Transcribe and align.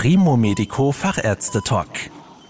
Primo 0.00 0.36
Medico 0.36 0.92
Fachärzte 0.92 1.60
Talk. 1.60 1.88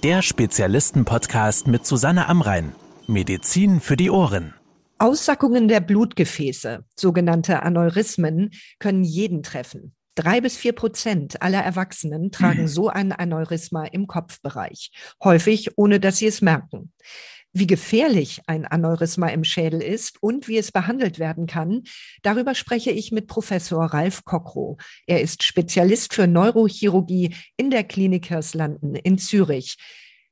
Der 0.02 0.20
Spezialisten-Podcast 0.20 1.66
mit 1.66 1.86
Susanne 1.86 2.28
Amrein. 2.28 2.74
Medizin 3.06 3.80
für 3.80 3.96
die 3.96 4.10
Ohren. 4.10 4.52
Aussackungen 4.98 5.66
der 5.66 5.80
Blutgefäße, 5.80 6.84
sogenannte 6.94 7.62
Aneurysmen, 7.62 8.50
können 8.78 9.02
jeden 9.02 9.42
treffen. 9.42 9.94
Drei 10.14 10.42
bis 10.42 10.58
vier 10.58 10.74
Prozent 10.74 11.40
aller 11.40 11.62
Erwachsenen 11.62 12.32
tragen 12.32 12.68
so 12.68 12.90
ein 12.90 13.12
Aneurysma 13.12 13.86
im 13.86 14.06
Kopfbereich, 14.06 14.90
häufig 15.24 15.78
ohne 15.78 16.00
dass 16.00 16.18
sie 16.18 16.26
es 16.26 16.42
merken. 16.42 16.92
Wie 17.52 17.66
gefährlich 17.66 18.42
ein 18.46 18.66
Aneurysma 18.66 19.28
im 19.28 19.42
Schädel 19.42 19.82
ist 19.82 20.22
und 20.22 20.48
wie 20.48 20.58
es 20.58 20.70
behandelt 20.70 21.18
werden 21.18 21.46
kann, 21.46 21.82
darüber 22.22 22.54
spreche 22.54 22.90
ich 22.90 23.10
mit 23.10 23.26
Professor 23.26 23.86
Ralf 23.86 24.24
Kockrow. 24.24 24.76
Er 25.06 25.22
ist 25.22 25.42
Spezialist 25.42 26.12
für 26.12 26.26
Neurochirurgie 26.26 27.34
in 27.56 27.70
der 27.70 27.84
Klinik 27.84 28.26
Hirslanden 28.26 28.94
in 28.94 29.18
Zürich. 29.18 29.76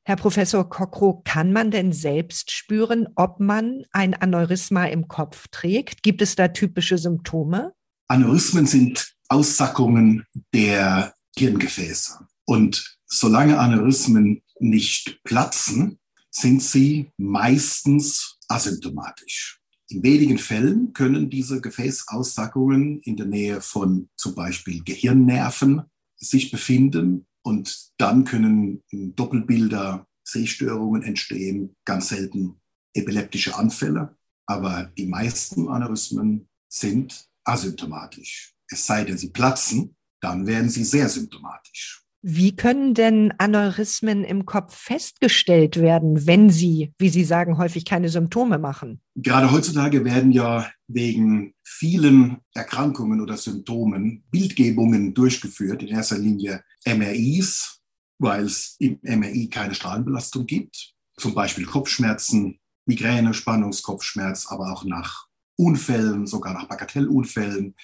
Herr 0.05 0.17
Professor 0.17 0.69
Kockrow, 0.69 1.25
kann 1.25 1.53
man 1.53 1.73
denn 1.73 1.93
selbst 1.93 2.53
spüren, 2.53 3.09
ob 3.17 3.41
man 3.41 3.83
ein 3.91 4.15
Aneurysma 4.15 4.85
im 4.85 5.09
Kopf 5.09 5.49
trägt? 5.51 6.05
Gibt 6.05 6.23
es 6.23 6.37
da 6.37 6.47
typische 6.47 6.97
Symptome? 6.97 7.73
Aneurysmen 8.09 8.67
sind 8.67 9.15
Aussackungen 9.29 10.25
der 10.55 11.15
Hirngefäße. 11.37 12.21
Und 12.45 12.99
solange 13.07 13.59
Aneurysmen 13.59 14.43
nicht 14.61 15.19
platzen, 15.25 15.99
sind 16.37 16.63
sie 16.63 17.11
meistens 17.17 18.39
asymptomatisch. 18.49 19.61
In 19.89 20.03
wenigen 20.03 20.39
Fällen 20.39 20.93
können 20.93 21.31
diese 21.31 21.61
Gefäßaussackungen 21.61 23.01
in 23.01 23.17
der 23.17 23.27
Nähe 23.27 23.61
von 23.61 24.11
zum 24.17 24.35
Beispiel 24.35 24.83
Gehirnnerven 24.85 25.83
sich 26.17 26.51
befinden 26.51 27.27
und 27.43 27.91
dann 27.97 28.25
können 28.25 28.83
Doppelbilder, 28.91 30.07
Sehstörungen 30.25 31.03
entstehen, 31.03 31.77
ganz 31.85 32.09
selten 32.09 32.61
epileptische 32.93 33.57
Anfälle. 33.57 34.17
Aber 34.47 34.93
die 34.99 35.07
meisten 35.07 35.69
Aneurysmen 35.69 36.49
sind 36.69 37.29
asymptomatisch. 37.45 38.55
Es 38.69 38.85
sei 38.87 39.05
denn, 39.05 39.17
sie 39.17 39.31
platzen, 39.31 39.97
dann 40.21 40.47
werden 40.47 40.69
sie 40.69 40.85
sehr 40.85 41.09
symptomatisch. 41.09 42.06
Wie 42.29 42.57
können 42.57 42.93
denn 42.93 43.33
Aneurysmen 43.39 44.25
im 44.25 44.47
Kopf 44.47 44.75
festgestellt 44.75 45.77
werden, 45.77 46.27
wenn 46.27 46.51
sie, 46.51 46.93
wie 46.99 47.09
Sie 47.09 47.23
sagen, 47.23 47.57
häufig 47.57 47.85
keine 47.85 48.09
Symptome 48.09 48.59
machen? 48.59 49.01
Gerade 49.15 49.53
heutzutage 49.53 50.05
werden 50.05 50.33
ja 50.33 50.69
wegen 50.89 51.55
vielen 51.63 52.39
Erkrankungen 52.53 53.21
oder 53.21 53.37
Symptomen 53.37 54.25
Bildgebungen 54.33 55.15
durchgeführt, 55.15 55.85
in 55.85 55.91
erster 55.91 56.19
Linie 56.19 56.65
MRIs, 56.85 57.79
weil 58.19 58.47
es 58.47 58.75
im 58.81 58.99
MRI 59.03 59.49
keine 59.49 59.77
Strahlenbelastung 59.77 60.47
gibt, 60.47 60.95
zum 61.17 61.33
Beispiel 61.33 61.65
Kopfschmerzen, 61.65 62.59
Migräne, 62.87 63.35
Spannungskopfschmerz, 63.35 64.49
aber 64.49 64.73
auch 64.73 64.83
nach 64.83 65.29
Unfällen, 65.55 66.27
sogar 66.27 66.55
nach 66.55 66.67
Bagatellunfällen, 66.67 67.77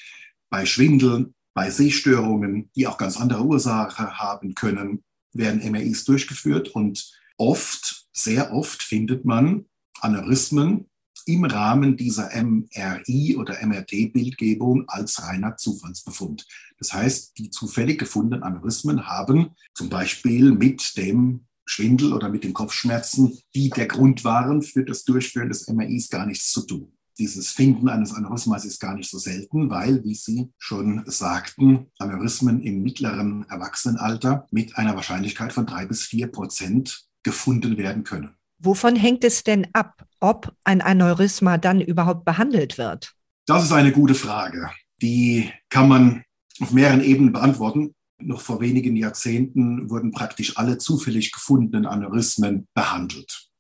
bei 0.51 0.67
Schwindel, 0.67 1.33
bei 1.55 1.71
Sehstörungen, 1.71 2.71
die 2.75 2.87
auch 2.87 2.99
ganz 2.99 3.19
andere 3.19 3.45
Ursache 3.45 4.19
haben 4.19 4.55
können, 4.55 5.03
werden 5.33 5.71
MRIs 5.71 6.05
durchgeführt 6.05 6.69
und 6.69 7.13
oft, 7.37 8.07
sehr 8.13 8.53
oft 8.53 8.83
findet 8.83 9.25
man 9.25 9.67
Aneurysmen 10.01 10.89
im 11.25 11.45
Rahmen 11.45 11.97
dieser 11.97 12.31
MRI 12.43 13.37
oder 13.37 13.65
MRT-Bildgebung 13.65 14.89
als 14.89 15.23
reiner 15.23 15.57
Zufallsbefund. 15.57 16.47
Das 16.79 16.93
heißt, 16.93 17.39
die 17.39 17.51
zufällig 17.51 17.99
gefundenen 17.99 18.43
Aneurysmen 18.43 19.07
haben 19.07 19.51
zum 19.75 19.89
Beispiel 19.89 20.51
mit 20.51 20.97
dem 20.97 21.47
Schwindel 21.65 22.13
oder 22.13 22.29
mit 22.29 22.43
den 22.43 22.53
Kopfschmerzen, 22.53 23.39
die 23.55 23.71
der 23.71 23.87
Grund 23.87 24.25
waren 24.25 24.63
für 24.63 24.85
das 24.85 25.05
Durchführen 25.05 25.49
des 25.49 25.69
MRIs, 25.69 26.11
gar 26.11 26.27
nichts 26.27 26.51
zu 26.51 26.63
tun 26.63 26.93
dieses 27.23 27.53
Finden 27.53 27.89
eines 27.89 28.13
Aneurysmas 28.13 28.65
ist 28.65 28.81
gar 28.81 28.97
nicht 28.97 29.09
so 29.09 29.17
selten, 29.17 29.71
weil, 29.71 30.03
wie 30.03 30.17
Sie 30.17 30.51
schon 30.59 31.05
sagten, 31.07 31.87
Aneurysmen 32.01 32.61
im 32.63 32.83
mittleren 32.83 33.47
Erwachsenenalter 33.49 34.49
mit 34.51 34.77
einer 34.77 34.97
Wahrscheinlichkeit 34.97 35.53
von 35.53 35.65
drei 35.65 35.87
bis 35.87 36.03
vier 36.03 36.27
Prozent 36.27 37.05
gefunden 37.23 37.77
werden 37.79 38.03
können. 38.03 38.35
Wovon 38.59 38.97
hängt 38.97 39.23
es 39.23 39.45
denn 39.45 39.69
ab, 39.73 40.05
ob 40.19 40.53
ein 40.65 40.81
Aneurysma 40.81 41.59
dann 41.59 41.81
überhaupt 41.81 42.25
behandelt 42.25 42.77
wird? 42.77 43.15
Das 43.47 43.63
ist 43.63 43.73
eine 43.73 43.93
gute 43.93 44.15
Frage. 44.15 44.69
Die 45.01 45.49
kann 45.71 45.89
man 45.89 46.25
auf 46.61 46.73
mehreren 46.73 47.05
Ebenen 47.05 47.33
beantworten. 47.33 47.95
Noch 48.21 48.41
vor 48.41 48.61
wenigen 48.61 48.97
Jahrzehnten 48.97 49.89
wurden 49.91 50.11
praktisch 50.11 50.57
alle 50.57 50.79
zufällig 50.79 51.31
gefundenen 51.31 51.87
Aneurysmen 51.87 52.67
behandelt. 52.75 53.52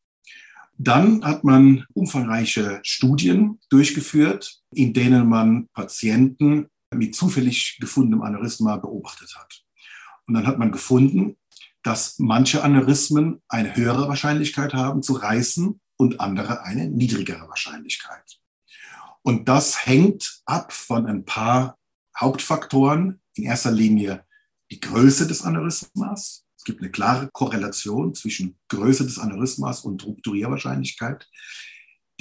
Dann 0.84 1.24
hat 1.24 1.44
man 1.44 1.86
umfangreiche 1.94 2.80
Studien 2.82 3.60
durchgeführt, 3.70 4.58
in 4.74 4.92
denen 4.92 5.28
man 5.28 5.68
Patienten 5.68 6.66
mit 6.92 7.14
zufällig 7.14 7.78
gefundenem 7.80 8.22
Aneurysma 8.22 8.78
beobachtet 8.78 9.32
hat. 9.36 9.62
Und 10.26 10.34
dann 10.34 10.44
hat 10.44 10.58
man 10.58 10.72
gefunden, 10.72 11.36
dass 11.84 12.18
manche 12.18 12.64
Aneurysmen 12.64 13.40
eine 13.48 13.76
höhere 13.76 14.08
Wahrscheinlichkeit 14.08 14.74
haben 14.74 15.04
zu 15.04 15.12
reißen 15.12 15.80
und 15.98 16.20
andere 16.20 16.64
eine 16.64 16.88
niedrigere 16.88 17.48
Wahrscheinlichkeit. 17.48 18.40
Und 19.22 19.48
das 19.48 19.86
hängt 19.86 20.42
ab 20.46 20.72
von 20.72 21.06
ein 21.06 21.24
paar 21.24 21.78
Hauptfaktoren. 22.18 23.20
In 23.36 23.44
erster 23.44 23.70
Linie 23.70 24.24
die 24.72 24.80
Größe 24.80 25.28
des 25.28 25.42
Aneurysmas, 25.42 26.41
es 26.62 26.64
gibt 26.64 26.80
eine 26.80 26.92
klare 26.92 27.28
Korrelation 27.32 28.14
zwischen 28.14 28.56
Größe 28.68 29.02
des 29.04 29.18
Aneurysmas 29.18 29.80
und 29.80 30.06
Rupturierwahrscheinlichkeit. 30.06 31.28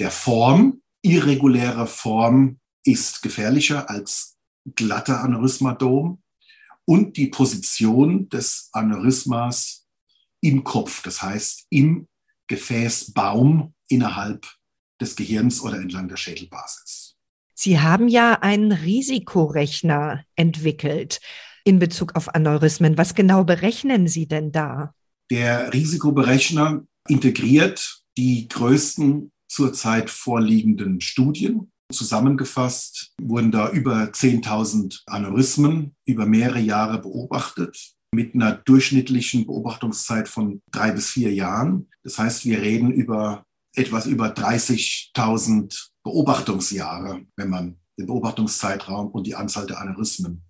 Der 0.00 0.10
Form, 0.10 0.82
irreguläre 1.00 1.86
Form 1.86 2.58
ist 2.84 3.22
gefährlicher 3.22 3.88
als 3.88 4.36
glatter 4.74 5.22
Aneurysmadom 5.22 6.20
und 6.84 7.16
die 7.16 7.28
Position 7.28 8.28
des 8.30 8.68
Aneurysmas 8.72 9.86
im 10.40 10.64
Kopf, 10.64 11.04
das 11.04 11.22
heißt 11.22 11.66
im 11.70 12.08
Gefäßbaum 12.48 13.74
innerhalb 13.86 14.44
des 15.00 15.14
Gehirns 15.14 15.60
oder 15.60 15.76
entlang 15.76 16.08
der 16.08 16.16
Schädelbasis. 16.16 17.14
Sie 17.54 17.78
haben 17.78 18.08
ja 18.08 18.40
einen 18.40 18.72
Risikorechner 18.72 20.24
entwickelt 20.34 21.20
in 21.64 21.78
Bezug 21.78 22.14
auf 22.16 22.34
Aneurysmen. 22.34 22.98
Was 22.98 23.14
genau 23.14 23.44
berechnen 23.44 24.08
Sie 24.08 24.26
denn 24.26 24.52
da? 24.52 24.94
Der 25.30 25.72
Risikoberechner 25.72 26.84
integriert 27.08 28.02
die 28.16 28.48
größten 28.48 29.32
zurzeit 29.48 30.10
vorliegenden 30.10 31.00
Studien. 31.00 31.70
Zusammengefasst 31.92 33.12
wurden 33.20 33.50
da 33.50 33.70
über 33.70 34.04
10.000 34.04 35.02
Aneurysmen 35.06 35.94
über 36.06 36.26
mehrere 36.26 36.60
Jahre 36.60 37.00
beobachtet 37.00 37.94
mit 38.14 38.34
einer 38.34 38.52
durchschnittlichen 38.52 39.46
Beobachtungszeit 39.46 40.28
von 40.28 40.62
drei 40.70 40.92
bis 40.92 41.10
vier 41.10 41.32
Jahren. 41.32 41.88
Das 42.02 42.18
heißt, 42.18 42.44
wir 42.44 42.60
reden 42.60 42.90
über 42.90 43.44
etwas 43.74 44.06
über 44.06 44.34
30.000 44.34 45.88
Beobachtungsjahre, 46.02 47.22
wenn 47.36 47.48
man 47.48 47.76
den 47.98 48.06
Beobachtungszeitraum 48.06 49.08
und 49.08 49.26
die 49.26 49.34
Anzahl 49.34 49.66
der 49.66 49.80
Aneurysmen 49.80 50.42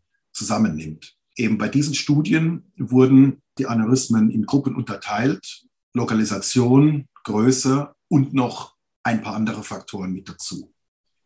zusammennimmt. 0.42 1.16
Eben 1.36 1.56
bei 1.56 1.68
diesen 1.68 1.94
Studien 1.94 2.72
wurden 2.76 3.40
die 3.58 3.66
Aneurysmen 3.66 4.28
in 4.30 4.44
Gruppen 4.44 4.74
unterteilt, 4.74 5.64
Lokalisation, 5.94 7.06
Größe 7.24 7.94
und 8.08 8.34
noch 8.34 8.74
ein 9.04 9.22
paar 9.22 9.36
andere 9.36 9.62
Faktoren 9.62 10.12
mit 10.12 10.28
dazu. 10.28 10.74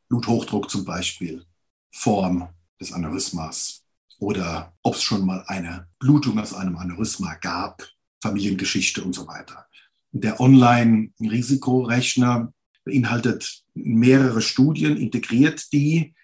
Bluthochdruck 0.08 0.70
zum 0.70 0.84
Beispiel, 0.84 1.44
Form 1.90 2.48
des 2.80 2.92
Aneurysmas 2.92 3.82
oder 4.18 4.74
ob 4.82 4.96
es 4.96 5.02
schon 5.02 5.24
mal 5.24 5.42
eine 5.46 5.88
Blutung 5.98 6.38
aus 6.38 6.52
einem 6.52 6.76
Aneurysma 6.76 7.36
gab, 7.36 7.88
Familiengeschichte 8.22 9.02
und 9.02 9.14
so 9.14 9.26
weiter. 9.26 9.66
Der 10.12 10.38
Online-Risikorechner 10.40 12.52
beinhaltet 12.84 13.64
mehrere 13.74 14.42
Studien, 14.42 14.98
integriert 14.98 15.72
die 15.72 16.14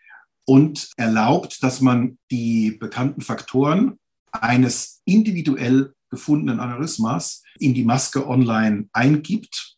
und 0.47 0.91
erlaubt, 0.97 1.63
dass 1.63 1.81
man 1.81 2.19
die 2.31 2.73
bekannten 2.73 3.21
Faktoren 3.21 3.99
eines 4.33 5.01
individuell 5.05 5.95
gefundenen 6.11 6.61
Aneurysmas 6.61 7.43
in 7.59 7.75
die 7.75 7.85
Maske 7.85 8.27
online 8.27 8.89
eingibt 8.93 9.77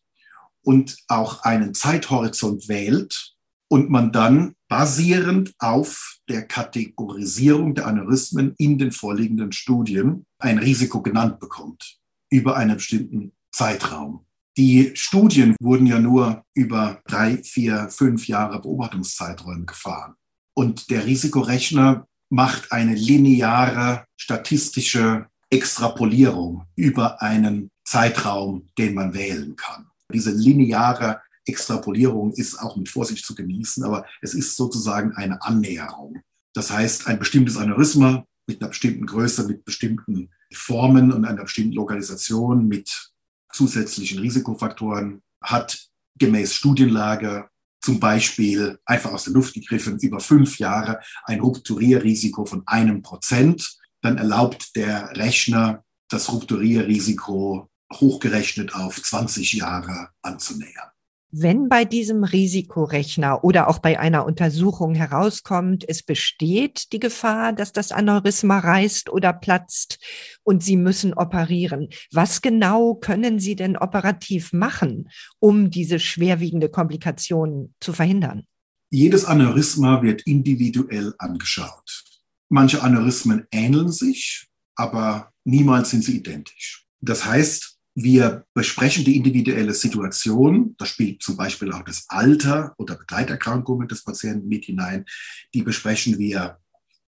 und 0.61 0.97
auch 1.07 1.43
einen 1.43 1.73
Zeithorizont 1.73 2.67
wählt 2.67 3.35
und 3.67 3.89
man 3.89 4.11
dann 4.11 4.55
basierend 4.67 5.53
auf 5.59 6.17
der 6.27 6.47
Kategorisierung 6.47 7.75
der 7.75 7.87
Aneurysmen 7.87 8.53
in 8.57 8.77
den 8.77 8.91
vorliegenden 8.91 9.51
Studien 9.51 10.25
ein 10.39 10.57
Risiko 10.57 11.01
genannt 11.01 11.39
bekommt 11.39 11.97
über 12.29 12.55
einen 12.57 12.75
bestimmten 12.75 13.33
Zeitraum. 13.51 14.25
Die 14.57 14.91
Studien 14.95 15.55
wurden 15.61 15.85
ja 15.85 15.99
nur 15.99 16.43
über 16.53 17.01
drei, 17.05 17.37
vier, 17.43 17.89
fünf 17.89 18.27
Jahre 18.27 18.61
Beobachtungszeiträume 18.61 19.65
gefahren. 19.65 20.15
Und 20.57 20.89
der 20.89 21.05
Risikorechner 21.05 22.07
macht 22.29 22.71
eine 22.71 22.95
lineare 22.95 24.05
statistische 24.17 25.27
Extrapolierung 25.49 26.65
über 26.75 27.21
einen 27.21 27.69
Zeitraum, 27.85 28.67
den 28.77 28.95
man 28.95 29.13
wählen 29.13 29.55
kann. 29.55 29.87
Diese 30.11 30.31
lineare 30.31 31.21
Extrapolierung 31.45 32.31
ist 32.33 32.59
auch 32.59 32.75
mit 32.75 32.89
Vorsicht 32.89 33.25
zu 33.25 33.35
genießen, 33.35 33.83
aber 33.83 34.05
es 34.21 34.33
ist 34.33 34.55
sozusagen 34.55 35.13
eine 35.13 35.41
Annäherung. 35.43 36.21
Das 36.53 36.71
heißt, 36.71 37.07
ein 37.07 37.19
bestimmtes 37.19 37.57
Aneurysma 37.57 38.25
mit 38.47 38.61
einer 38.61 38.69
bestimmten 38.69 39.05
Größe, 39.05 39.47
mit 39.47 39.65
bestimmten 39.65 40.29
Formen 40.53 41.11
und 41.11 41.25
einer 41.25 41.43
bestimmten 41.43 41.73
Lokalisation, 41.73 42.67
mit 42.67 43.11
zusätzlichen 43.51 44.19
Risikofaktoren 44.19 45.21
hat 45.41 45.87
gemäß 46.17 46.53
Studienlage 46.53 47.49
zum 47.85 47.99
Beispiel 47.99 48.79
einfach 48.83 49.13
aus 49.13 49.25
der 49.25 49.33
Luft 49.33 49.53
gegriffen 49.53 49.99
über 49.99 50.19
fünf 50.19 50.57
Jahre 50.57 50.99
ein 51.25 51.39
Rupturierrisiko 51.39 52.43
von 52.43 52.63
einem 52.65 53.03
Prozent. 53.03 53.77
Dann 54.01 54.17
erlaubt 54.17 54.75
der 54.75 55.15
Rechner 55.15 55.83
das 56.09 56.31
Rupturierrisiko 56.31 57.69
hochgerechnet 57.93 58.73
auf 58.73 58.99
20 58.99 59.53
Jahre 59.53 60.09
anzunähern. 60.23 60.94
Wenn 61.37 61.67
bei 61.67 61.83
diesem 61.83 62.23
Risikorechner 62.23 63.43
oder 63.43 63.67
auch 63.67 63.79
bei 63.79 63.99
einer 63.99 64.25
Untersuchung 64.25 64.95
herauskommt, 64.95 65.83
es 65.85 66.01
besteht 66.01 66.93
die 66.93 66.99
Gefahr, 66.99 67.51
dass 67.51 67.73
das 67.73 67.91
Aneurysma 67.91 68.59
reißt 68.59 69.09
oder 69.09 69.33
platzt 69.33 69.99
und 70.43 70.63
Sie 70.63 70.77
müssen 70.77 71.13
operieren, 71.13 71.89
was 72.13 72.41
genau 72.41 72.95
können 72.95 73.39
Sie 73.39 73.57
denn 73.57 73.75
operativ 73.75 74.53
machen, 74.53 75.09
um 75.39 75.69
diese 75.69 75.99
schwerwiegende 75.99 76.69
Komplikation 76.69 77.73
zu 77.81 77.91
verhindern? 77.91 78.45
Jedes 78.89 79.25
Aneurysma 79.25 80.01
wird 80.03 80.21
individuell 80.21 81.15
angeschaut. 81.17 82.05
Manche 82.47 82.81
Aneurysmen 82.81 83.45
ähneln 83.51 83.91
sich, 83.91 84.47
aber 84.75 85.33
niemals 85.43 85.89
sind 85.89 86.05
sie 86.05 86.15
identisch. 86.15 86.85
Das 87.01 87.25
heißt, 87.25 87.74
wir 87.95 88.45
besprechen 88.53 89.05
die 89.05 89.15
individuelle 89.15 89.73
Situation. 89.73 90.75
Da 90.77 90.85
spielt 90.85 91.23
zum 91.23 91.37
Beispiel 91.37 91.71
auch 91.71 91.83
das 91.83 92.05
Alter 92.09 92.75
oder 92.77 92.95
Begleiterkrankungen 92.95 93.87
des 93.87 94.03
Patienten 94.03 94.49
mit 94.49 94.65
hinein. 94.65 95.05
Die 95.53 95.63
besprechen 95.63 96.19
wir 96.19 96.59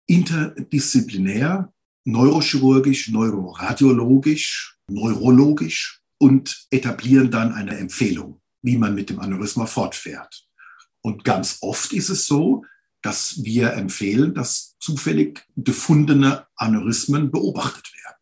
interdisziplinär, 0.06 1.72
neurochirurgisch, 2.04 3.08
neuroradiologisch, 3.08 4.78
neurologisch 4.88 6.02
und 6.18 6.66
etablieren 6.70 7.32
dann 7.32 7.52
eine 7.52 7.76
Empfehlung, 7.76 8.40
wie 8.62 8.78
man 8.78 8.94
mit 8.94 9.10
dem 9.10 9.18
Aneurysma 9.18 9.66
fortfährt. 9.66 10.46
Und 11.02 11.24
ganz 11.24 11.58
oft 11.62 11.92
ist 11.92 12.10
es 12.10 12.26
so, 12.26 12.64
dass 13.02 13.42
wir 13.42 13.72
empfehlen, 13.72 14.34
dass 14.34 14.76
zufällig 14.78 15.44
gefundene 15.56 16.46
Aneurysmen 16.54 17.32
beobachtet 17.32 17.92
werden. 17.92 18.16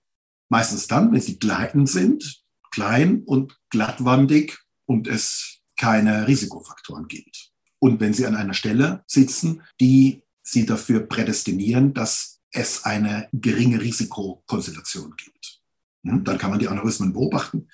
Meistens 0.49 0.87
dann, 0.87 1.13
wenn 1.13 1.21
sie 1.21 1.39
gleitend 1.39 1.91
sind, 1.91 2.44
klein 2.75 3.23
und 3.25 3.57
glattwandig 3.71 4.59
und 4.87 5.07
es 5.07 5.61
keine 5.77 6.27
Risikofaktoren 6.27 7.07
gibt. 7.07 7.51
Und 7.79 8.01
wenn 8.01 8.13
Sie 8.13 8.27
an 8.27 8.35
einer 8.35 8.55
Stelle 8.55 9.05
sitzen, 9.07 9.63
die 9.81 10.23
Sie 10.43 10.67
dafür 10.67 11.01
prädestinieren, 11.07 11.95
dass 11.95 12.41
es 12.51 12.85
eine 12.85 13.29
geringe 13.33 13.81
Risikokonstellation 13.81 15.15
gibt, 15.17 15.61
hm, 16.05 16.25
dann 16.25 16.39
kann 16.39 16.51
man 16.51 16.59
die 16.59 16.69
Aneurysmen 16.69 17.13
beobachten. 17.13 17.69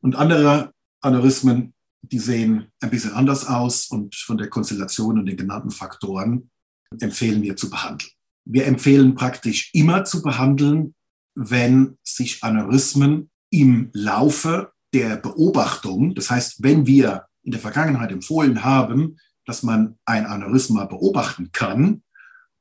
Und 0.00 0.16
andere 0.16 0.72
Aneurysmen, 1.00 1.74
die 2.02 2.18
sehen 2.18 2.72
ein 2.80 2.90
bisschen 2.90 3.12
anders 3.12 3.46
aus 3.46 3.86
und 3.86 4.14
von 4.14 4.36
der 4.36 4.48
Konstellation 4.48 5.18
und 5.18 5.26
den 5.26 5.36
genannten 5.36 5.70
Faktoren 5.70 6.50
empfehlen 7.00 7.42
wir 7.42 7.56
zu 7.56 7.70
behandeln. 7.70 8.10
Wir 8.44 8.66
empfehlen 8.66 9.14
praktisch 9.14 9.70
immer 9.72 10.04
zu 10.04 10.22
behandeln, 10.22 10.94
wenn 11.34 11.98
sich 12.02 12.42
Aneurysmen 12.42 13.30
im 13.60 13.90
Laufe 13.92 14.72
der 14.92 15.16
Beobachtung, 15.16 16.14
das 16.16 16.28
heißt, 16.28 16.62
wenn 16.64 16.86
wir 16.86 17.26
in 17.42 17.52
der 17.52 17.60
Vergangenheit 17.60 18.10
empfohlen 18.10 18.64
haben, 18.64 19.16
dass 19.44 19.62
man 19.62 19.96
ein 20.04 20.26
Aneurysma 20.26 20.86
beobachten 20.86 21.50
kann, 21.52 22.02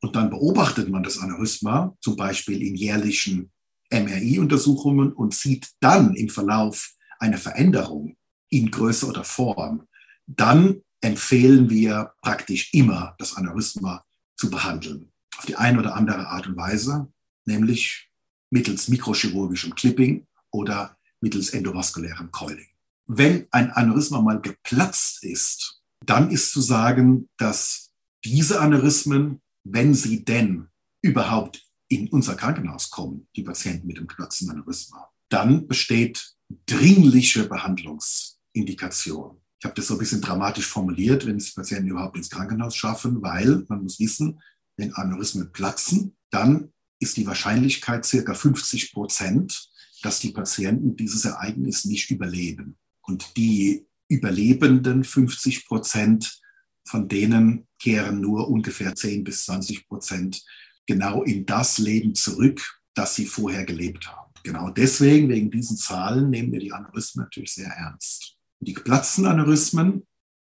und 0.01 0.17
dann 0.17 0.29
beobachtet 0.29 0.89
man 0.89 1.01
das 1.01 1.17
Aneurysma, 1.17 1.95
zum 2.01 2.17
Beispiel 2.17 2.61
in 2.61 2.75
jährlichen 2.75 3.51
MRI-Untersuchungen 3.89 5.13
und 5.13 5.33
sieht 5.33 5.69
dann 5.79 6.13
im 6.13 6.29
Verlauf 6.29 6.91
eine 7.19 7.37
Veränderung 7.37 8.17
in 8.49 8.69
Größe 8.69 9.07
oder 9.07 9.23
Form, 9.23 9.87
dann 10.27 10.81
empfehlen 11.01 11.69
wir 11.69 12.11
praktisch 12.21 12.71
immer, 12.73 13.15
das 13.17 13.35
Aneurysma 13.35 14.03
zu 14.35 14.51
behandeln. 14.51 15.11
Auf 15.37 15.45
die 15.45 15.55
eine 15.55 15.79
oder 15.79 15.95
andere 15.95 16.27
Art 16.27 16.47
und 16.47 16.57
Weise, 16.57 17.07
nämlich 17.45 18.09
mittels 18.51 18.89
mikrochirurgischem 18.89 19.73
Clipping 19.73 20.27
oder 20.53 20.97
mittels 21.19 21.49
endovaskulärem 21.49 22.31
Coiling. 22.31 22.67
Wenn 23.07 23.47
ein 23.51 23.71
Aneurysma 23.71 24.21
mal 24.21 24.39
geplatzt 24.39 25.23
ist, 25.23 25.81
dann 26.05 26.31
ist 26.31 26.51
zu 26.51 26.61
sagen, 26.61 27.29
dass 27.37 27.91
diese 28.23 28.61
Aneurysmen, 28.61 29.41
wenn 29.63 29.93
sie 29.93 30.23
denn 30.23 30.69
überhaupt 31.01 31.65
in 31.89 32.07
unser 32.09 32.35
Krankenhaus 32.35 32.89
kommen, 32.89 33.27
die 33.35 33.43
Patienten 33.43 33.87
mit 33.87 33.97
dem 33.97 34.07
geplatzten 34.07 34.49
Aneurysma, 34.49 35.09
dann 35.29 35.67
besteht 35.67 36.33
dringliche 36.65 37.47
Behandlungsindikation. 37.49 39.41
Ich 39.59 39.65
habe 39.65 39.75
das 39.75 39.87
so 39.87 39.95
ein 39.95 39.99
bisschen 39.99 40.21
dramatisch 40.21 40.67
formuliert, 40.67 41.25
wenn 41.25 41.37
es 41.37 41.53
Patienten 41.53 41.89
überhaupt 41.89 42.17
ins 42.17 42.29
Krankenhaus 42.29 42.75
schaffen, 42.75 43.21
weil 43.21 43.65
man 43.67 43.83
muss 43.83 43.99
wissen, 43.99 44.41
wenn 44.77 44.93
Aneurysmen 44.93 45.51
platzen, 45.51 46.15
dann 46.29 46.73
ist 46.99 47.17
die 47.17 47.27
Wahrscheinlichkeit 47.27 48.05
circa 48.05 48.33
50 48.33 48.93
Prozent, 48.93 49.69
dass 50.03 50.19
die 50.19 50.31
Patienten 50.31 50.95
dieses 50.95 51.25
Ereignis 51.25 51.85
nicht 51.85 52.11
überleben. 52.11 52.77
Und 53.01 53.37
die 53.37 53.87
überlebenden 54.09 55.03
50 55.03 55.65
Prozent, 55.65 56.41
von 56.85 57.07
denen 57.07 57.67
kehren 57.79 58.19
nur 58.21 58.49
ungefähr 58.49 58.93
10 58.93 59.23
bis 59.23 59.45
20 59.45 59.87
Prozent 59.87 60.43
genau 60.85 61.23
in 61.23 61.45
das 61.45 61.77
Leben 61.77 62.13
zurück, 62.13 62.81
das 62.93 63.15
sie 63.15 63.25
vorher 63.25 63.65
gelebt 63.65 64.07
haben. 64.07 64.31
Genau 64.43 64.69
deswegen, 64.69 65.29
wegen 65.29 65.49
diesen 65.49 65.77
Zahlen, 65.77 66.29
nehmen 66.29 66.51
wir 66.51 66.59
die 66.59 66.73
Aneurysmen 66.73 67.23
natürlich 67.23 67.53
sehr 67.53 67.69
ernst. 67.69 68.37
Die 68.59 68.73
geplatzten 68.73 69.25
Aneurysmen, 69.25 70.05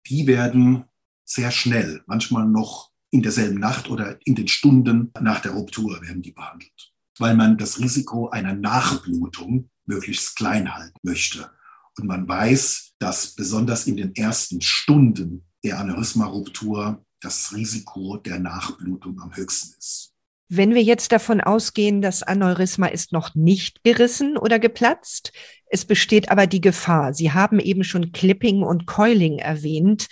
die 0.08 0.26
werden 0.26 0.84
sehr 1.24 1.52
schnell, 1.52 2.02
manchmal 2.06 2.46
noch 2.46 2.90
in 3.10 3.22
derselben 3.22 3.60
Nacht 3.60 3.88
oder 3.88 4.18
in 4.26 4.34
den 4.34 4.48
Stunden 4.48 5.12
nach 5.20 5.40
der 5.40 5.52
Ruptur 5.52 6.02
werden 6.02 6.22
die 6.22 6.32
behandelt 6.32 6.95
weil 7.18 7.34
man 7.34 7.58
das 7.58 7.78
Risiko 7.78 8.28
einer 8.28 8.54
Nachblutung 8.54 9.70
möglichst 9.86 10.36
klein 10.36 10.74
halten 10.74 10.98
möchte. 11.02 11.50
Und 11.98 12.06
man 12.06 12.28
weiß, 12.28 12.92
dass 12.98 13.34
besonders 13.34 13.86
in 13.86 13.96
den 13.96 14.14
ersten 14.14 14.60
Stunden 14.60 15.46
der 15.64 15.78
Aneurysma-Ruptur 15.78 17.04
das 17.20 17.52
Risiko 17.54 18.18
der 18.18 18.38
Nachblutung 18.38 19.20
am 19.20 19.34
höchsten 19.34 19.74
ist. 19.78 20.12
Wenn 20.48 20.74
wir 20.74 20.82
jetzt 20.82 21.10
davon 21.10 21.40
ausgehen, 21.40 22.02
das 22.02 22.22
Aneurysma 22.22 22.86
ist 22.86 23.12
noch 23.12 23.34
nicht 23.34 23.82
gerissen 23.82 24.36
oder 24.36 24.60
geplatzt, 24.60 25.32
es 25.68 25.84
besteht 25.84 26.30
aber 26.30 26.46
die 26.46 26.60
Gefahr. 26.60 27.14
Sie 27.14 27.32
haben 27.32 27.58
eben 27.58 27.82
schon 27.82 28.12
Clipping 28.12 28.62
und 28.62 28.86
Coiling 28.86 29.38
erwähnt. 29.38 30.06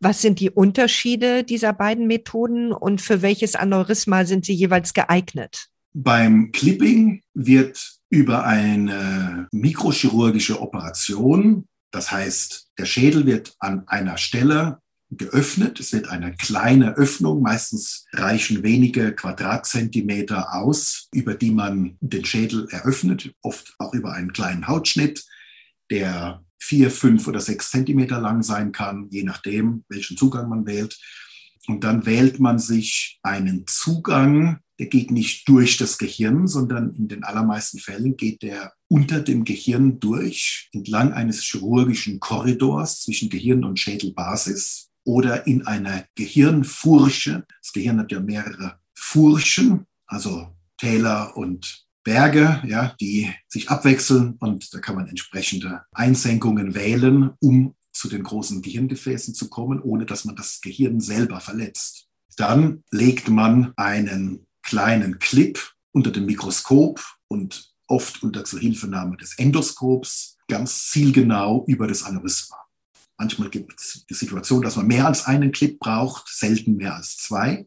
Was 0.00 0.20
sind 0.20 0.40
die 0.40 0.50
Unterschiede 0.50 1.44
dieser 1.44 1.72
beiden 1.72 2.08
Methoden 2.08 2.72
und 2.72 3.00
für 3.00 3.22
welches 3.22 3.54
Aneurysma 3.54 4.24
sind 4.24 4.44
sie 4.44 4.54
jeweils 4.54 4.94
geeignet? 4.94 5.68
Beim 5.94 6.52
Clipping 6.52 7.22
wird 7.34 7.98
über 8.10 8.44
eine 8.44 9.48
mikrochirurgische 9.52 10.60
Operation, 10.60 11.66
das 11.90 12.10
heißt, 12.10 12.70
der 12.78 12.86
Schädel 12.86 13.26
wird 13.26 13.54
an 13.58 13.86
einer 13.88 14.18
Stelle 14.18 14.80
geöffnet. 15.10 15.80
Es 15.80 15.92
wird 15.92 16.08
eine 16.08 16.34
kleine 16.36 16.96
Öffnung, 16.96 17.40
meistens 17.42 18.04
reichen 18.12 18.62
wenige 18.62 19.14
Quadratzentimeter 19.14 20.54
aus, 20.54 21.08
über 21.12 21.34
die 21.34 21.50
man 21.50 21.96
den 22.00 22.24
Schädel 22.24 22.68
eröffnet, 22.70 23.32
oft 23.42 23.74
auch 23.78 23.94
über 23.94 24.12
einen 24.12 24.32
kleinen 24.32 24.68
Hautschnitt, 24.68 25.24
der 25.90 26.44
vier, 26.58 26.90
fünf 26.90 27.26
oder 27.26 27.40
sechs 27.40 27.70
Zentimeter 27.70 28.20
lang 28.20 28.42
sein 28.42 28.72
kann, 28.72 29.08
je 29.10 29.22
nachdem, 29.22 29.84
welchen 29.88 30.16
Zugang 30.16 30.48
man 30.48 30.66
wählt. 30.66 30.98
Und 31.66 31.84
dann 31.84 32.04
wählt 32.04 32.40
man 32.40 32.58
sich 32.58 33.18
einen 33.22 33.66
Zugang, 33.66 34.60
der 34.78 34.86
geht 34.86 35.10
nicht 35.10 35.48
durch 35.48 35.76
das 35.76 35.98
Gehirn, 35.98 36.46
sondern 36.46 36.94
in 36.94 37.08
den 37.08 37.24
allermeisten 37.24 37.78
Fällen 37.78 38.16
geht 38.16 38.42
der 38.42 38.72
unter 38.88 39.20
dem 39.20 39.44
Gehirn 39.44 39.98
durch, 40.00 40.68
entlang 40.72 41.12
eines 41.12 41.42
chirurgischen 41.42 42.20
Korridors 42.20 43.02
zwischen 43.02 43.28
Gehirn 43.28 43.64
und 43.64 43.78
Schädelbasis 43.78 44.90
oder 45.04 45.46
in 45.46 45.66
einer 45.66 46.04
Gehirnfurche. 46.14 47.44
Das 47.62 47.72
Gehirn 47.72 47.98
hat 47.98 48.12
ja 48.12 48.20
mehrere 48.20 48.78
Furchen, 48.94 49.86
also 50.06 50.48
Täler 50.78 51.36
und 51.36 51.86
Berge, 52.04 52.62
ja, 52.66 52.94
die 53.00 53.30
sich 53.48 53.68
abwechseln 53.68 54.36
und 54.38 54.72
da 54.72 54.78
kann 54.78 54.94
man 54.94 55.08
entsprechende 55.08 55.82
Einsenkungen 55.92 56.74
wählen, 56.74 57.32
um 57.40 57.74
zu 57.92 58.08
den 58.08 58.22
großen 58.22 58.62
Gehirngefäßen 58.62 59.34
zu 59.34 59.50
kommen, 59.50 59.80
ohne 59.82 60.06
dass 60.06 60.24
man 60.24 60.36
das 60.36 60.60
Gehirn 60.60 61.00
selber 61.00 61.40
verletzt. 61.40 62.06
Dann 62.36 62.84
legt 62.90 63.28
man 63.28 63.72
einen 63.76 64.46
kleinen 64.68 65.18
Clip 65.18 65.58
unter 65.92 66.10
dem 66.10 66.26
Mikroskop 66.26 67.02
und 67.28 67.72
oft 67.86 68.22
unter 68.22 68.44
Zuhilfenahme 68.44 69.16
des 69.16 69.38
Endoskops, 69.38 70.36
ganz 70.46 70.88
zielgenau 70.90 71.64
über 71.66 71.86
das 71.86 72.02
Aneurysma. 72.02 72.58
Manchmal 73.16 73.48
gibt 73.48 73.80
es 73.80 74.04
die 74.08 74.14
Situation, 74.14 74.60
dass 74.60 74.76
man 74.76 74.86
mehr 74.86 75.06
als 75.06 75.24
einen 75.24 75.52
Clip 75.52 75.78
braucht, 75.78 76.28
selten 76.28 76.76
mehr 76.76 76.94
als 76.96 77.16
zwei, 77.16 77.66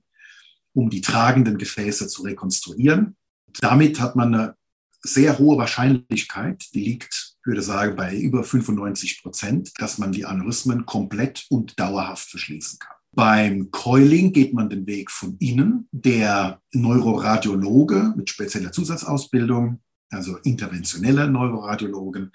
um 0.73 0.91
die 0.91 1.01
tragenden 1.01 1.57
Gefäße 1.57 2.07
zu 2.07 2.21
rekonstruieren. 2.21 3.17
Damit 3.59 3.99
hat 3.99 4.15
man 4.15 4.35
eine 4.35 4.55
sehr 5.01 5.39
hohe 5.39 5.57
Wahrscheinlichkeit, 5.57 6.63
die 6.75 6.83
liegt, 6.83 7.35
würde 7.43 7.63
sagen, 7.63 7.95
bei 7.95 8.15
über 8.15 8.43
95 8.43 9.23
Prozent, 9.23 9.71
dass 9.79 9.97
man 9.97 10.11
die 10.11 10.25
Aneurysmen 10.25 10.85
komplett 10.85 11.47
und 11.49 11.79
dauerhaft 11.79 12.29
verschließen 12.29 12.77
kann. 12.77 13.00
Beim 13.13 13.71
Coiling 13.71 14.31
geht 14.31 14.53
man 14.53 14.69
den 14.69 14.87
Weg 14.87 15.11
von 15.11 15.35
innen. 15.39 15.87
Der 15.91 16.61
Neuroradiologe 16.71 18.13
mit 18.15 18.29
spezieller 18.29 18.71
Zusatzausbildung, 18.71 19.81
also 20.09 20.37
interventionelle 20.37 21.29
Neuroradiologen, 21.29 22.31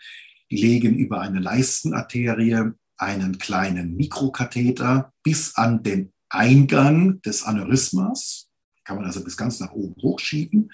die 0.50 0.56
legen 0.56 0.94
über 0.94 1.20
eine 1.20 1.40
Leistenarterie 1.40 2.72
einen 2.98 3.38
kleinen 3.38 3.96
Mikrokatheter 3.96 5.12
bis 5.22 5.54
an 5.56 5.82
den 5.82 6.12
Eingang 6.28 7.20
des 7.22 7.42
Aneurysmas. 7.42 8.48
Kann 8.84 8.96
man 8.96 9.06
also 9.06 9.24
bis 9.24 9.36
ganz 9.36 9.60
nach 9.60 9.72
oben 9.72 10.00
hochschieben. 10.02 10.72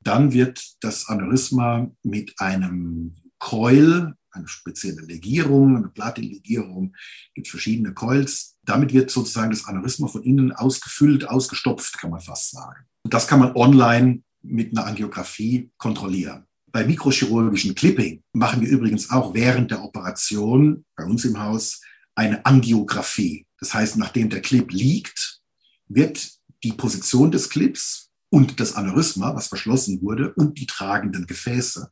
Dann 0.00 0.32
wird 0.32 0.62
das 0.80 1.08
Aneurysma 1.08 1.90
mit 2.02 2.34
einem 2.38 3.14
Coil, 3.38 4.14
eine 4.32 4.48
spezielle 4.48 5.02
Legierung, 5.02 5.76
eine 5.76 5.88
Platinlegierung, 5.88 6.94
gibt 7.34 7.48
verschiedene 7.48 7.92
Coils. 7.92 8.56
Damit 8.62 8.92
wird 8.92 9.10
sozusagen 9.10 9.50
das 9.50 9.64
Aneurysma 9.64 10.08
von 10.08 10.22
innen 10.22 10.52
ausgefüllt, 10.52 11.28
ausgestopft, 11.28 11.98
kann 11.98 12.10
man 12.10 12.20
fast 12.20 12.50
sagen. 12.50 12.84
Und 13.02 13.14
das 13.14 13.26
kann 13.26 13.40
man 13.40 13.54
online 13.54 14.22
mit 14.42 14.76
einer 14.76 14.86
Angiografie 14.86 15.70
kontrollieren. 15.76 16.46
Bei 16.72 16.84
mikrochirurgischen 16.84 17.74
Clipping 17.74 18.22
machen 18.32 18.60
wir 18.60 18.68
übrigens 18.68 19.10
auch 19.10 19.34
während 19.34 19.70
der 19.70 19.82
Operation 19.82 20.84
bei 20.94 21.04
uns 21.04 21.24
im 21.24 21.40
Haus 21.40 21.80
eine 22.14 22.44
Angiografie. 22.46 23.46
Das 23.58 23.74
heißt, 23.74 23.96
nachdem 23.96 24.30
der 24.30 24.40
Clip 24.40 24.70
liegt, 24.70 25.40
wird 25.88 26.30
die 26.62 26.72
Position 26.72 27.30
des 27.30 27.50
Clips 27.50 28.10
und 28.30 28.60
das 28.60 28.74
Aneurysma, 28.74 29.34
was 29.34 29.48
verschlossen 29.48 30.00
wurde, 30.02 30.32
und 30.34 30.58
die 30.58 30.66
tragenden 30.66 31.26
Gefäße, 31.26 31.90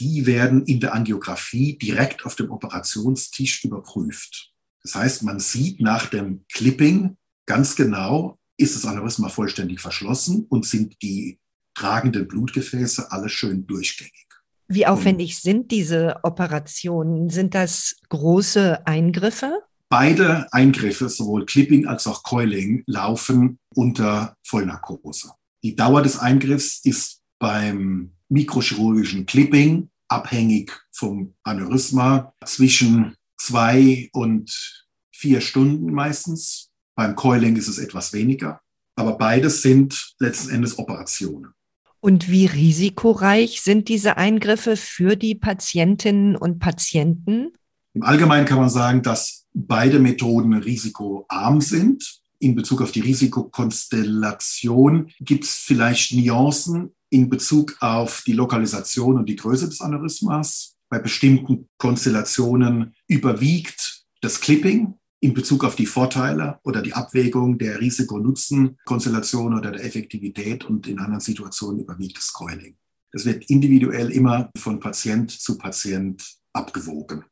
die 0.00 0.26
werden 0.26 0.64
in 0.64 0.80
der 0.80 0.94
Angiografie 0.94 1.78
direkt 1.78 2.24
auf 2.26 2.36
dem 2.36 2.50
Operationstisch 2.50 3.64
überprüft. 3.64 4.52
Das 4.82 4.94
heißt, 4.94 5.22
man 5.22 5.40
sieht 5.40 5.80
nach 5.80 6.06
dem 6.06 6.44
Clipping 6.52 7.16
ganz 7.46 7.76
genau, 7.76 8.38
ist 8.58 8.76
das 8.76 8.84
Aneurysma 8.84 9.28
vollständig 9.28 9.80
verschlossen 9.80 10.46
und 10.48 10.66
sind 10.66 11.00
die 11.02 11.38
tragenden 11.74 12.26
Blutgefäße 12.26 13.10
alle 13.10 13.28
schön 13.28 13.66
durchgängig. 13.66 14.26
Wie 14.68 14.86
aufwendig 14.86 15.38
sind 15.38 15.70
diese 15.70 16.16
Operationen? 16.24 17.30
Sind 17.30 17.54
das 17.54 17.96
große 18.08 18.84
Eingriffe? 18.86 19.60
Beide 19.88 20.52
Eingriffe, 20.52 21.08
sowohl 21.08 21.46
Clipping 21.46 21.86
als 21.86 22.08
auch 22.08 22.24
Coiling, 22.24 22.82
laufen 22.86 23.60
unter 23.74 24.34
Vollnarkose. 24.42 25.30
Die 25.62 25.76
Dauer 25.76 26.02
des 26.02 26.18
Eingriffs 26.18 26.80
ist 26.84 27.20
beim 27.38 28.15
mikrochirurgischen 28.28 29.26
Clipping 29.26 29.90
abhängig 30.08 30.72
vom 30.92 31.34
Aneurysma 31.42 32.32
zwischen 32.44 33.16
zwei 33.38 34.08
und 34.12 34.86
vier 35.12 35.40
Stunden 35.40 35.92
meistens. 35.92 36.70
Beim 36.94 37.14
Coiling 37.14 37.56
ist 37.56 37.68
es 37.68 37.78
etwas 37.78 38.12
weniger. 38.12 38.60
Aber 38.96 39.18
beides 39.18 39.62
sind 39.62 40.14
letzten 40.18 40.50
Endes 40.50 40.78
Operationen. 40.78 41.52
Und 42.00 42.30
wie 42.30 42.46
risikoreich 42.46 43.62
sind 43.62 43.88
diese 43.88 44.16
Eingriffe 44.16 44.76
für 44.76 45.16
die 45.16 45.34
Patientinnen 45.34 46.36
und 46.36 46.60
Patienten? 46.60 47.52
Im 47.94 48.02
Allgemeinen 48.02 48.46
kann 48.46 48.58
man 48.58 48.70
sagen, 48.70 49.02
dass 49.02 49.46
beide 49.52 49.98
Methoden 49.98 50.54
risikoarm 50.54 51.60
sind. 51.60 52.20
In 52.38 52.54
Bezug 52.54 52.82
auf 52.82 52.92
die 52.92 53.00
Risikokonstellation 53.00 55.10
gibt 55.20 55.44
es 55.44 55.56
vielleicht 55.56 56.12
Nuancen 56.12 56.94
in 57.10 57.28
Bezug 57.28 57.76
auf 57.80 58.22
die 58.26 58.32
Lokalisation 58.32 59.16
und 59.16 59.28
die 59.28 59.36
Größe 59.36 59.68
des 59.68 59.80
Aneurysmas. 59.80 60.76
Bei 60.88 60.98
bestimmten 60.98 61.68
Konstellationen 61.78 62.94
überwiegt 63.08 64.04
das 64.20 64.40
Clipping 64.40 64.94
in 65.20 65.34
Bezug 65.34 65.64
auf 65.64 65.76
die 65.76 65.86
Vorteile 65.86 66.60
oder 66.62 66.82
die 66.82 66.92
Abwägung 66.92 67.58
der 67.58 67.80
Risiko-Nutzen-Konstellation 67.80 69.56
oder 69.56 69.72
der 69.72 69.84
Effektivität 69.84 70.64
und 70.64 70.86
in 70.86 70.98
anderen 70.98 71.20
Situationen 71.20 71.80
überwiegt 71.80 72.18
das 72.18 72.32
Coiling. 72.32 72.76
Das 73.12 73.24
wird 73.24 73.44
individuell 73.48 74.10
immer 74.10 74.50
von 74.58 74.78
Patient 74.78 75.30
zu 75.30 75.56
Patient 75.58 76.22
abgewogen. 76.52 77.24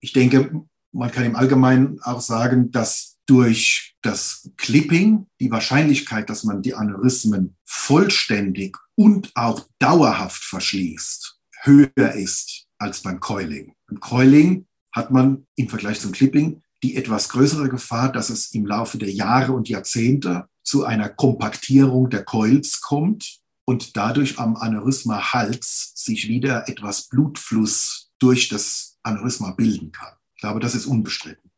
Ich 0.00 0.12
denke, 0.12 0.64
man 0.92 1.10
kann 1.10 1.24
im 1.24 1.36
Allgemeinen 1.36 2.00
auch 2.02 2.20
sagen, 2.20 2.70
dass 2.70 3.17
durch 3.28 3.94
das 4.02 4.50
Clipping 4.56 5.26
die 5.40 5.50
Wahrscheinlichkeit, 5.50 6.30
dass 6.30 6.44
man 6.44 6.62
die 6.62 6.74
Aneurysmen 6.74 7.56
vollständig 7.64 8.76
und 8.96 9.30
auch 9.36 9.68
dauerhaft 9.78 10.42
verschließt, 10.42 11.38
höher 11.62 12.12
ist 12.14 12.66
als 12.78 13.02
beim 13.02 13.20
Coiling. 13.20 13.74
Beim 13.86 14.00
Coiling 14.00 14.66
hat 14.92 15.10
man 15.10 15.46
im 15.56 15.68
Vergleich 15.68 16.00
zum 16.00 16.12
Clipping 16.12 16.62
die 16.82 16.96
etwas 16.96 17.28
größere 17.28 17.68
Gefahr, 17.68 18.10
dass 18.10 18.30
es 18.30 18.52
im 18.54 18.64
Laufe 18.64 18.98
der 18.98 19.10
Jahre 19.10 19.52
und 19.52 19.68
Jahrzehnte 19.68 20.48
zu 20.62 20.84
einer 20.84 21.08
Kompaktierung 21.08 22.08
der 22.08 22.24
Coils 22.24 22.80
kommt 22.80 23.40
und 23.66 23.96
dadurch 23.96 24.38
am 24.38 24.56
Aneurysma-Hals 24.56 25.92
sich 25.94 26.28
wieder 26.28 26.68
etwas 26.68 27.08
Blutfluss 27.08 28.10
durch 28.18 28.48
das 28.48 28.96
Aneurysma 29.02 29.50
bilden 29.52 29.92
kann. 29.92 30.14
Ich 30.34 30.40
glaube, 30.40 30.60
das 30.60 30.74
ist 30.74 30.86
unbestritten. 30.86 31.50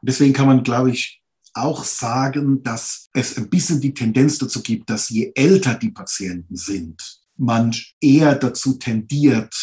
Und 0.00 0.08
deswegen 0.08 0.32
kann 0.32 0.46
man, 0.46 0.62
glaube 0.62 0.90
ich, 0.90 1.22
auch 1.54 1.84
sagen, 1.84 2.62
dass 2.62 3.08
es 3.12 3.36
ein 3.36 3.48
bisschen 3.48 3.80
die 3.80 3.94
Tendenz 3.94 4.38
dazu 4.38 4.62
gibt, 4.62 4.90
dass 4.90 5.08
je 5.08 5.32
älter 5.34 5.74
die 5.74 5.90
Patienten 5.90 6.56
sind, 6.56 7.20
man 7.36 7.74
eher 8.00 8.34
dazu 8.34 8.74
tendiert, 8.74 9.54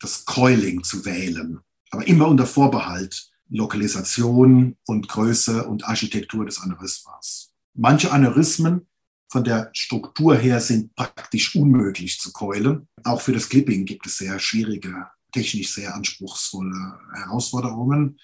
das 0.00 0.24
Coiling 0.24 0.82
zu 0.84 1.04
wählen. 1.04 1.60
Aber 1.90 2.06
immer 2.06 2.28
unter 2.28 2.46
Vorbehalt, 2.46 3.30
Lokalisation 3.48 4.76
und 4.86 5.08
Größe 5.08 5.66
und 5.66 5.86
Architektur 5.86 6.44
des 6.44 6.60
Aneurysmas. 6.60 7.52
Manche 7.74 8.12
Aneurysmen 8.12 8.86
von 9.30 9.44
der 9.44 9.70
Struktur 9.72 10.36
her 10.36 10.60
sind 10.60 10.94
praktisch 10.94 11.54
unmöglich 11.54 12.18
zu 12.18 12.32
keulen. 12.32 12.88
Auch 13.04 13.20
für 13.20 13.32
das 13.32 13.48
Clipping 13.48 13.84
gibt 13.84 14.06
es 14.06 14.18
sehr 14.18 14.38
schwierige, 14.38 15.06
technisch 15.32 15.72
sehr 15.72 15.94
anspruchsvolle 15.94 16.98
Herausforderungen. 17.14 18.18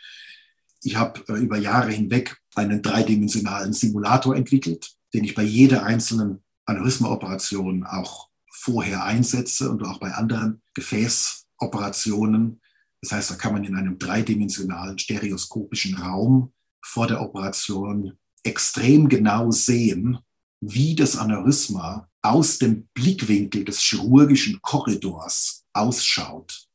Ich 0.84 0.96
habe 0.96 1.24
äh, 1.28 1.38
über 1.38 1.56
Jahre 1.58 1.90
hinweg 1.90 2.36
einen 2.54 2.82
dreidimensionalen 2.82 3.72
Simulator 3.72 4.36
entwickelt, 4.36 4.94
den 5.12 5.24
ich 5.24 5.34
bei 5.34 5.42
jeder 5.42 5.84
einzelnen 5.84 6.42
Aneurysma-Operation 6.66 7.84
auch 7.84 8.28
vorher 8.50 9.04
einsetze 9.04 9.70
und 9.70 9.82
auch 9.82 9.98
bei 9.98 10.12
anderen 10.12 10.62
Gefäßoperationen 10.74 12.60
das 13.04 13.12
heißt, 13.12 13.32
da 13.32 13.34
kann 13.34 13.52
man 13.52 13.64
in 13.64 13.76
einem 13.76 13.98
dreidimensionalen 13.98 14.98
stereoskopischen 14.98 15.94
Raum 15.96 16.54
vor 16.82 17.06
der 17.06 17.20
Operation 17.20 18.16
extrem 18.44 19.10
genau 19.10 19.50
sehen, 19.50 20.20
wie 20.62 20.94
das 20.94 21.18
Aneurysma 21.18 22.08
aus 22.22 22.56
dem 22.56 22.88
Blickwinkel 22.94 23.66
des 23.66 23.80
chirurgischen 23.80 24.58
Korridors 24.62 25.66
ausschaut. 25.74 26.66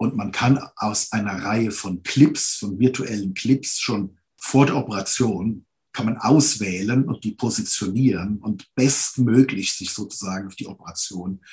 Und 0.00 0.16
man 0.16 0.32
kann 0.32 0.58
aus 0.76 1.12
einer 1.12 1.44
Reihe 1.44 1.70
von 1.70 2.02
Clips, 2.02 2.56
von 2.56 2.78
virtuellen 2.78 3.34
Clips 3.34 3.78
schon 3.78 4.16
vor 4.38 4.64
der 4.64 4.76
Operation, 4.76 5.66
kann 5.92 6.06
man 6.06 6.16
auswählen 6.16 7.04
und 7.04 7.22
die 7.22 7.32
positionieren 7.32 8.38
und 8.38 8.74
bestmöglich 8.74 9.74
sich 9.74 9.90
sozusagen 9.90 10.46
auf 10.46 10.54
die 10.54 10.66
Operation 10.66 11.44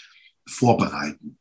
vorbereiten. 0.48 1.38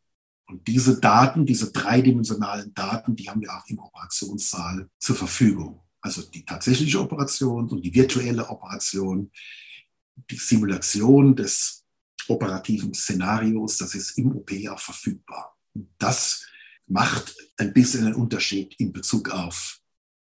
Und 0.49 0.67
diese 0.67 0.99
Daten, 0.99 1.47
diese 1.47 1.71
dreidimensionalen 1.71 2.75
Daten, 2.75 3.15
die 3.15 3.31
haben 3.31 3.41
wir 3.41 3.55
auch 3.55 3.69
im 3.69 3.79
Operationssaal 3.79 4.91
zur 4.99 5.15
Verfügung. 5.15 5.81
Also 6.01 6.23
die 6.23 6.45
tatsächliche 6.45 7.01
Operation 7.01 7.69
und 7.69 7.85
die 7.85 7.95
virtuelle 7.95 8.49
Operation, 8.49 9.31
die 10.29 10.39
Simulation 10.39 11.37
des 11.37 11.85
operativen 12.27 12.93
Szenarios, 12.95 13.79
das 13.79 13.95
ist 13.95 14.19
im 14.19 14.35
OP 14.35 14.51
auch 14.69 14.81
verfügbar. 14.81 15.57
Das 15.99 16.46
macht 16.87 17.35
ein 17.57 17.73
bisschen 17.73 18.07
einen 18.07 18.15
Unterschied 18.15 18.75
in 18.79 18.93
Bezug 18.93 19.31
auf 19.31 19.79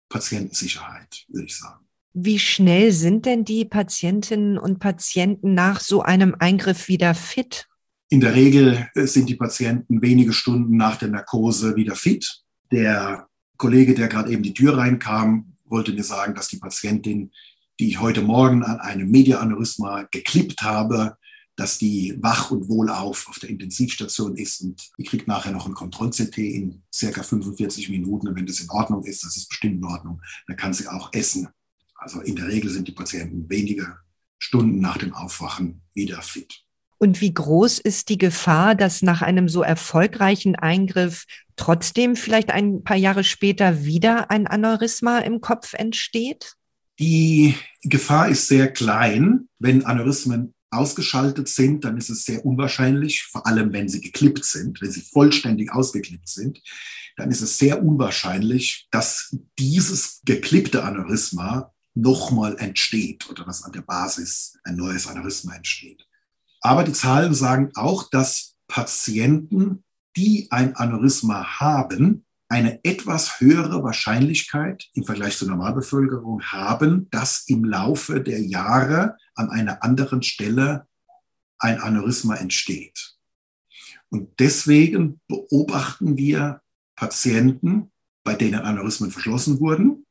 Patientensicherheit, 0.08 1.24
würde 1.28 1.46
ich 1.46 1.56
sagen. 1.56 1.84
Wie 2.14 2.38
schnell 2.38 2.92
sind 2.92 3.26
denn 3.26 3.44
die 3.44 3.64
Patientinnen 3.64 4.58
und 4.58 4.80
Patienten 4.80 5.54
nach 5.54 5.80
so 5.80 6.02
einem 6.02 6.34
Eingriff 6.38 6.88
wieder 6.88 7.14
fit? 7.14 7.66
In 8.08 8.20
der 8.20 8.34
Regel 8.34 8.88
äh, 8.94 9.06
sind 9.06 9.28
die 9.28 9.34
Patienten 9.34 10.00
wenige 10.00 10.32
Stunden 10.32 10.76
nach 10.76 10.96
der 10.96 11.08
Narkose 11.08 11.76
wieder 11.76 11.94
fit. 11.94 12.42
Der 12.72 13.28
Kollege, 13.56 13.94
der 13.94 14.08
gerade 14.08 14.32
eben 14.32 14.42
die 14.42 14.54
Tür 14.54 14.78
reinkam, 14.78 15.56
wollte 15.66 15.92
mir 15.92 16.02
sagen, 16.02 16.34
dass 16.34 16.48
die 16.48 16.58
Patientin, 16.58 17.30
die 17.78 17.88
ich 17.88 18.00
heute 18.00 18.22
Morgen 18.22 18.64
an 18.64 18.80
einem 18.80 19.10
Mediaaneurysma 19.10 20.08
geklippt 20.10 20.62
habe, 20.62 21.16
dass 21.58 21.76
die 21.76 22.16
wach 22.20 22.52
und 22.52 22.68
wohlauf 22.68 23.28
auf 23.28 23.40
der 23.40 23.50
Intensivstation 23.50 24.36
ist 24.36 24.60
und 24.60 24.90
die 24.96 25.02
kriegt 25.02 25.26
nachher 25.26 25.50
noch 25.50 25.66
ein 25.66 25.74
Kontroll-CT 25.74 26.38
in 26.38 26.82
circa 26.94 27.24
45 27.24 27.88
Minuten. 27.88 28.28
Und 28.28 28.36
wenn 28.36 28.46
das 28.46 28.60
in 28.60 28.70
Ordnung 28.70 29.04
ist, 29.04 29.24
das 29.24 29.36
ist 29.36 29.48
bestimmt 29.48 29.78
in 29.78 29.84
Ordnung, 29.84 30.22
dann 30.46 30.56
kann 30.56 30.72
sie 30.72 30.86
auch 30.86 31.12
essen. 31.12 31.48
Also 31.96 32.20
in 32.20 32.36
der 32.36 32.46
Regel 32.46 32.70
sind 32.70 32.86
die 32.86 32.92
Patienten 32.92 33.50
wenige 33.50 33.96
Stunden 34.38 34.78
nach 34.78 34.98
dem 34.98 35.12
Aufwachen 35.12 35.82
wieder 35.94 36.22
fit. 36.22 36.62
Und 36.98 37.20
wie 37.20 37.34
groß 37.34 37.80
ist 37.80 38.08
die 38.08 38.18
Gefahr, 38.18 38.76
dass 38.76 39.02
nach 39.02 39.20
einem 39.20 39.48
so 39.48 39.62
erfolgreichen 39.62 40.54
Eingriff 40.54 41.24
trotzdem 41.56 42.14
vielleicht 42.14 42.52
ein 42.52 42.84
paar 42.84 42.96
Jahre 42.96 43.24
später 43.24 43.84
wieder 43.84 44.30
ein 44.30 44.46
Aneurysma 44.46 45.18
im 45.18 45.40
Kopf 45.40 45.74
entsteht? 45.74 46.54
Die 47.00 47.56
Gefahr 47.82 48.28
ist 48.28 48.46
sehr 48.46 48.72
klein. 48.72 49.48
Wenn 49.58 49.84
Aneurysmen 49.84 50.54
ausgeschaltet 50.70 51.48
sind, 51.48 51.84
dann 51.84 51.96
ist 51.96 52.10
es 52.10 52.24
sehr 52.24 52.44
unwahrscheinlich, 52.44 53.24
vor 53.24 53.46
allem 53.46 53.72
wenn 53.72 53.88
sie 53.88 54.00
geklippt 54.00 54.44
sind, 54.44 54.80
wenn 54.80 54.90
sie 54.90 55.02
vollständig 55.02 55.72
ausgeklippt 55.72 56.28
sind, 56.28 56.60
dann 57.16 57.30
ist 57.30 57.40
es 57.40 57.58
sehr 57.58 57.82
unwahrscheinlich, 57.82 58.86
dass 58.90 59.36
dieses 59.58 60.20
geklippte 60.24 60.84
Aneurysma 60.84 61.72
nochmal 61.94 62.56
entsteht 62.58 63.28
oder 63.28 63.44
dass 63.44 63.64
an 63.64 63.72
der 63.72 63.82
Basis 63.82 64.56
ein 64.62 64.76
neues 64.76 65.06
Aneurysma 65.06 65.54
entsteht. 65.54 66.06
Aber 66.60 66.84
die 66.84 66.92
Zahlen 66.92 67.34
sagen 67.34 67.70
auch, 67.74 68.08
dass 68.10 68.56
Patienten, 68.68 69.84
die 70.16 70.48
ein 70.50 70.76
Aneurysma 70.76 71.60
haben, 71.60 72.24
eine 72.48 72.82
etwas 72.82 73.40
höhere 73.40 73.82
Wahrscheinlichkeit 73.82 74.88
im 74.94 75.04
Vergleich 75.04 75.36
zur 75.36 75.48
Normalbevölkerung 75.48 76.42
haben, 76.42 77.08
dass 77.10 77.44
im 77.46 77.64
Laufe 77.64 78.22
der 78.22 78.40
Jahre 78.40 79.16
an 79.34 79.50
einer 79.50 79.82
anderen 79.82 80.22
Stelle 80.22 80.86
ein 81.58 81.80
Aneurysma 81.80 82.36
entsteht. 82.36 83.16
Und 84.08 84.40
deswegen 84.40 85.20
beobachten 85.28 86.16
wir 86.16 86.62
Patienten, 86.96 87.92
bei 88.24 88.34
denen 88.34 88.60
Aneurysmen 88.60 89.10
verschlossen 89.10 89.60
wurden, 89.60 90.06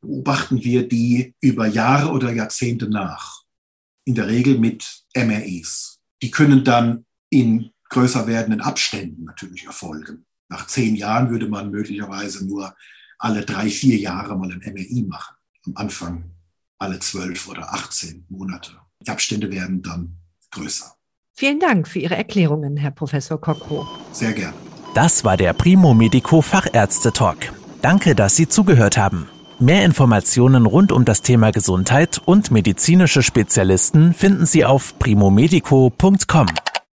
beobachten 0.00 0.64
wir 0.64 0.88
die 0.88 1.34
über 1.40 1.66
Jahre 1.66 2.10
oder 2.10 2.32
Jahrzehnte 2.32 2.88
nach. 2.88 3.42
In 4.04 4.14
der 4.14 4.26
Regel 4.26 4.58
mit 4.58 5.04
MRIs. 5.14 6.00
Die 6.22 6.30
können 6.30 6.64
dann 6.64 7.04
in 7.30 7.70
größer 7.90 8.26
werdenden 8.26 8.60
Abständen 8.60 9.24
natürlich 9.24 9.64
erfolgen. 9.64 10.24
Nach 10.52 10.66
zehn 10.66 10.96
Jahren 10.96 11.30
würde 11.30 11.48
man 11.48 11.70
möglicherweise 11.70 12.46
nur 12.46 12.74
alle 13.18 13.40
drei, 13.40 13.70
vier 13.70 13.96
Jahre 13.96 14.36
mal 14.36 14.52
ein 14.52 14.60
MRI 14.60 15.06
machen. 15.08 15.34
Am 15.64 15.72
Anfang 15.76 16.24
alle 16.78 16.98
zwölf 16.98 17.48
oder 17.48 17.72
18 17.72 18.26
Monate. 18.28 18.72
Die 19.00 19.10
Abstände 19.10 19.50
werden 19.50 19.80
dann 19.80 20.18
größer. 20.50 20.94
Vielen 21.32 21.58
Dank 21.58 21.88
für 21.88 22.00
Ihre 22.00 22.16
Erklärungen, 22.16 22.76
Herr 22.76 22.90
Professor 22.90 23.40
Kokko. 23.40 23.86
Sehr 24.12 24.34
gerne. 24.34 24.52
Das 24.94 25.24
war 25.24 25.38
der 25.38 25.54
Primo 25.54 25.94
Medico 25.94 26.42
Fachärzte 26.42 27.12
Talk. 27.14 27.38
Danke, 27.80 28.14
dass 28.14 28.36
Sie 28.36 28.46
zugehört 28.46 28.98
haben. 28.98 29.28
Mehr 29.58 29.86
Informationen 29.86 30.66
rund 30.66 30.92
um 30.92 31.06
das 31.06 31.22
Thema 31.22 31.50
Gesundheit 31.50 32.20
und 32.22 32.50
medizinische 32.50 33.22
Spezialisten 33.22 34.12
finden 34.12 34.44
Sie 34.44 34.66
auf 34.66 34.98
primomedico.com. 34.98 36.46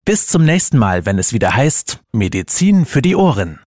Bis 0.05 0.27
zum 0.27 0.43
nächsten 0.43 0.77
Mal, 0.77 1.05
wenn 1.05 1.17
es 1.17 1.31
wieder 1.31 1.55
heißt 1.55 2.01
Medizin 2.11 2.85
für 2.85 3.01
die 3.01 3.15
Ohren. 3.15 3.63